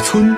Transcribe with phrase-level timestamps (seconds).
[0.00, 0.36] 村。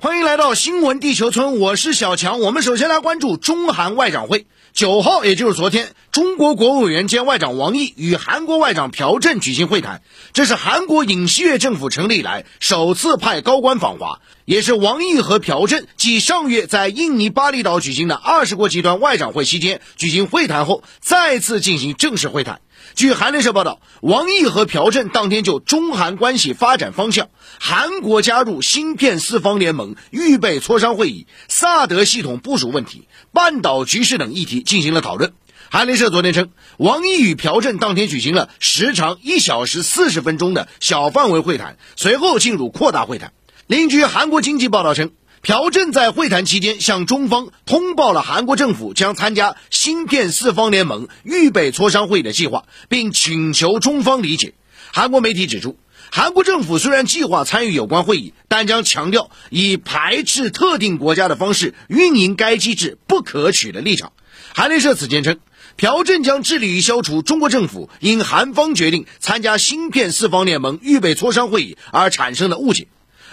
[0.00, 2.40] 欢迎来到新闻地球村，我是小强。
[2.40, 4.46] 我们首先来关注中韩外长会。
[4.72, 10.00] 九号，也就是昨天，中国国务委员兼外长王毅与韩国外长朴正举行会谈，
[10.32, 22.60] 这是韩国尹锡悦政府成立以来首次派高官访华，也是王毅和朴正继上月在印尼巴厘岛举行的二十国集团外长会期间举行会谈后，再次进行正式会谈。
[22.94, 27.28] 据韩联社报道，王毅和朴正当天就中韩关系发展方向、
[27.60, 35.32] 韩国加入芯片四方联盟预备磋商会议、萨德系统部署问题、半岛局势等议题进行了讨论。
[35.70, 43.32] 韩联社昨天称，王毅与朴正当天举行了时长一小时四十分钟的小范围会谈，随后进入扩大会谈。
[43.70, 45.12] 另据韩国经济报道称。
[45.42, 54.54] 朴正在会谈期间向中方通报了韩国政府将参加芯片四方联盟预备磋商会议的计划，并请求中方理解。
[54.92, 55.78] 韩国媒体指出，
[56.10, 64.12] 韩国政府虽然计划参与有关会议，但将强调以排斥特定国家的方式运营该机制不可取的立场。
[64.52, 65.38] 韩联社此前称，
[65.76, 72.88] 朴正将致力于消除中国政府因韩方决定参加芯片四方联盟预备磋商会议而产生的误解。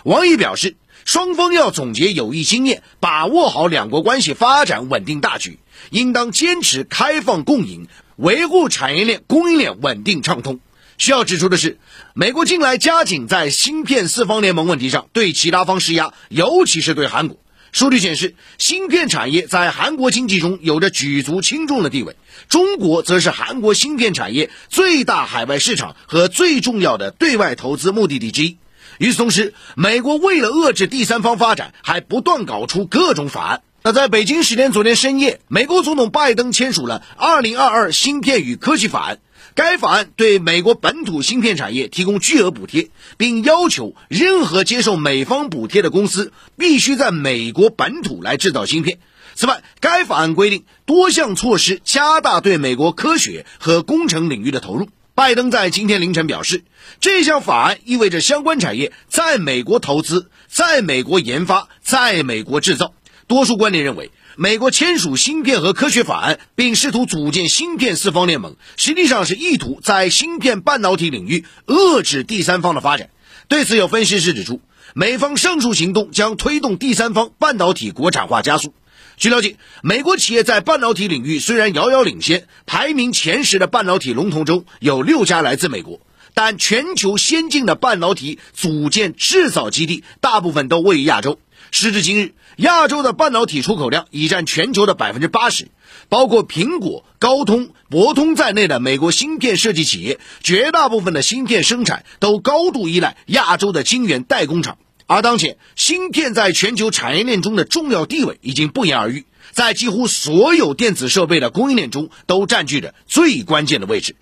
[0.08, 0.76] 王毅表示。
[1.06, 5.58] 双方要总结有益经验，把握好两国关系发展稳定大局，
[5.90, 10.60] 应当坚持开放共赢，维护产业链供应链稳定畅通。
[10.98, 11.80] 需要指出的是，
[12.14, 17.38] 美国近来加紧在芯片四方联盟问题上对其他方施压，尤其是对韩国。
[17.72, 22.18] 数据显示，芯片产业在韩国经济中有着举足轻重的地位，
[22.50, 28.58] 中国则是韩国芯片产业最大海外市场和最重要的对外投资目的地之一。
[29.00, 33.62] 与此同时，美国为了遏制第三方发展，还不断搞出各种法案。
[33.84, 39.16] 那在北京时间昨天深夜，美国总统拜登签署了《二零二二芯片与科技法案》。
[39.56, 49.00] 该法案对美国本土芯片产业提供巨额补贴，并要求任何接受美方补贴的公司必须在美国本土来制造芯片。
[49.34, 54.90] 此外，该法案规定多项措施，加大对美国科学和工程领域的投入。
[55.18, 56.64] 拜登在今天凌晨表示，
[57.00, 62.94] 这项法案意味着相关产业在美国投资、在美国研发、在美国制造。
[63.26, 73.10] 多数观点认为，美国签署芯片和科学法案，并试图组建芯片四方联盟，实际上是意图在芯片半导体领域遏制第三方的发展。
[73.48, 74.62] 对此，有分析师指出，
[74.94, 78.76] 美方上述行动将推动第三方半导体国产化加速。
[79.18, 86.00] 据了解，美国企业在半导体领域虽然遥遥领先，排名前十的半导体龙头中有六家来自美国，
[86.36, 91.40] 但全球先进的半导体组件制造基地大部分都位于亚洲。
[91.72, 95.70] 时至今日，亚洲的半导体出口量已占全球的百分之八十，
[96.10, 104.78] 包括苹果、高通、博通在内的美国芯片设计企业，绝大部分的芯片生产都高度依赖亚洲的晶圆代工厂。
[105.08, 114.18] 而当前，芯片在全球产业链中的重要地位已经不言而喻，在几乎所有电子设备的供应链中都占据着最关键的位置。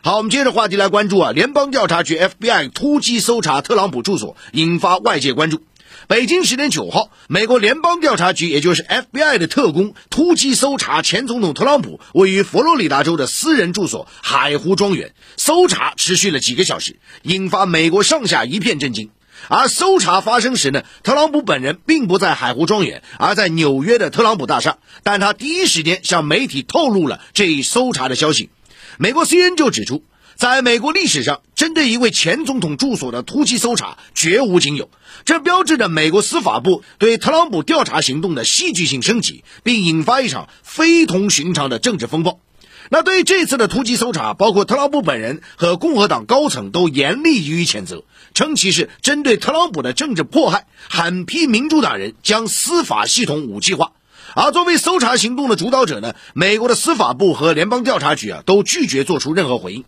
[0.00, 5.64] 好，我们接着话题来关注啊，联邦调查局 FBI 突击搜查特朗普住所，引发外界关注。
[6.06, 19.10] 北京时间九号，美国联邦调查局，也就是 FBI 的特工突击搜查前总统特朗普位于佛罗里达州的私人住所海湖庄园，搜查持续了几个小时，引发美国上下一片震惊。
[19.46, 24.78] 而搜查发生时呢，特朗普本人并不在海湖庄园，而在纽约的特朗普大厦。
[25.02, 28.50] 但他第一时间向媒体透露了这一搜查的消息。
[28.98, 30.02] 美国 CNN 就指出，
[30.34, 34.90] 在美国历史上，针对一位前总统住所的突击搜查绝无仅有，
[35.24, 42.40] 这标志着美国司法部对特朗普调查行动的戏剧性升级，并引发一场非同寻常的政治风暴。
[42.90, 48.04] 那对于这次的突击搜查，包括特朗普本人和共和党高层都严厉予以谴责，
[48.38, 53.90] 称其是针对特朗普的政治迫害，狠批民主党人将司法系统武器化。
[54.36, 59.84] 而作为搜查行动的主导者呢，美国的司法部和联邦调查局啊都拒绝做出任何回应。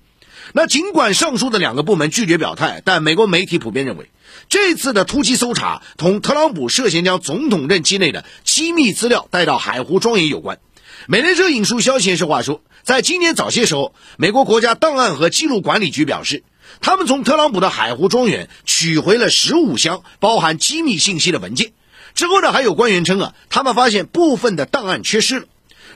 [0.53, 4.11] 那尽管上述的两个部门拒绝表态，但美国媒体普遍认为，
[4.49, 10.59] 这次的突击搜查同特朗普涉嫌将总统任期内的机密资料带到海湖庄园有关。
[11.07, 12.63] 美联社引述消息人士话说。
[12.83, 16.43] 在今年早些时候，美国国家档案和记录管理局表示，
[16.81, 21.73] 他们从特朗普的海湖庄园取回了十五箱包含机密信息的文件。
[22.15, 25.47] 之后呢，还有官员称啊，他们发现部分的档案缺失了。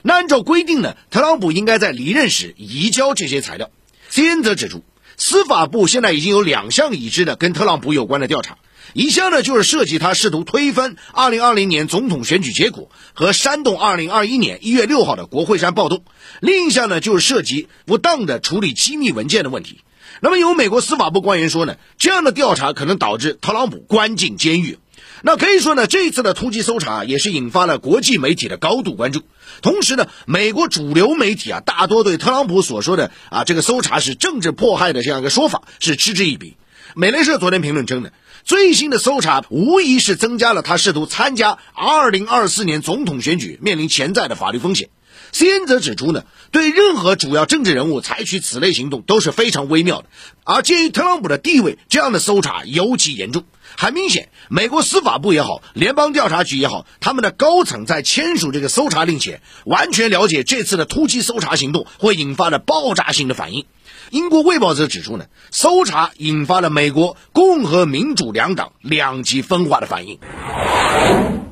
[0.01, 3.69] 那按照规定呢，特朗普应该在离任时移交这些材料。
[4.11, 4.83] CNN 则指出，
[5.17, 8.57] 司法部现在已经有两项已知的跟特朗普有关的调查。
[8.93, 15.99] 一项呢，就是涉及他试图推翻2020年总统选举结果和煽动2021年1月6号的国会山暴动；
[16.39, 19.81] 另一项呢，就是涉及不当的处理机密文件的问题。
[20.21, 24.79] 那么有美国司法部官员说呢，这样的调查可能导致特朗普关进监狱。
[25.21, 29.23] 那可以说呢，这一次的突击搜查也是引发了国际媒体的高度关注。
[29.61, 36.57] 同时呢，美国主流媒体啊，大多对特朗普所说的啊这个搜查是政治迫害的这样一个说法是嗤之以鼻。
[36.95, 38.09] 美联社昨天评论称呢，
[38.43, 44.89] 最新的搜查无疑是增加了他试图参加2024年总统选举面临潜在的法律风险。
[45.33, 50.07] Cn 则指出呢，对任何主要政治人物采取此类行动都是非常微妙的，
[50.43, 53.43] 而鉴于特朗普的地位，这样的搜查尤其严重。
[53.77, 63.65] 很明显，美国司法部也好，联邦调查局也好，他们的高层在签署这个搜查令前，完全了解这次的突击搜查行动会引发的爆炸性的反应。
[64.11, 70.19] 英国《卫报》则指出呢，搜查引发了美国共和民主两党两极分化的反应。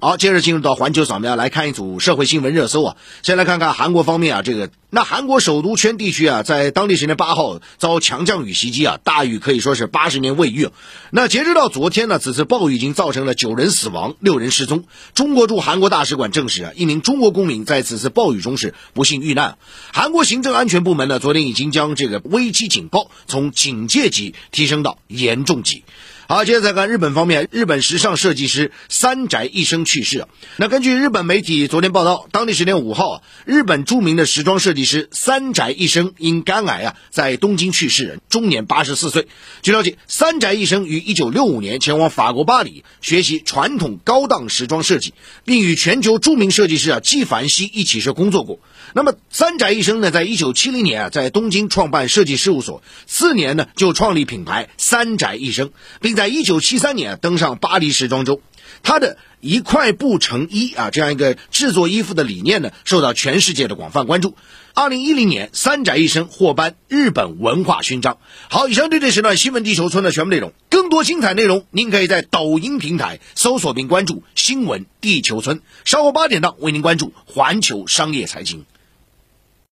[0.03, 2.97] 好，接着进入到环球扫描，来看一组社会新闻热搜啊。
[3.21, 10.69] 先来看看韩国方面啊，这个那韩国首都圈地区啊，在当地时间八号遭强降雨袭击啊，大雨可以说是八十年未遇。
[11.09, 14.83] 那截止到昨天呢，此次暴雨已经造成了九人死亡，六人失踪。
[15.15, 19.57] 中国驻韩国大使馆证实啊，一名中国公民在此次暴雨中是不幸遇难。
[19.91, 25.83] 韩国行政安全部门呢，昨天已经将这个危机警报从警戒级提升到严重级。
[26.25, 30.25] 好，接着再看日本方面，日本时尚设计师三宅一生去世。
[30.55, 39.27] 那根据日本媒体昨天报道，当地时间五号，日本著名的时装设计师三宅一生因肝癌啊，在东京去世，终年八十四岁。
[39.61, 45.13] 据了解，三宅一生于一九六五年前往法国巴黎学习传统高档时装设计，
[45.45, 48.59] 并与全球著名设计师啊纪梵希一起是工作过。
[48.93, 55.71] 那么三宅一生呢，在一九七零年啊，在东京创办设计事务所，次年呢就创立品牌三宅一生，
[56.01, 58.41] 并在一九七三年登上巴黎时装周。
[58.81, 64.35] 他的一块布成衣啊，这样一个制作衣服的理念呢，受到全世界的广泛关注。
[64.75, 68.17] 二零一零年，三宅一生获颁日本文化勋章。
[68.49, 75.61] 好，以上对这时段新闻地球村的全部内容，更多精彩内容，您可以在抖音平台搜索并关注“新闻地球村”。
[75.85, 78.65] 稍后八点档为您关注环球商业财经。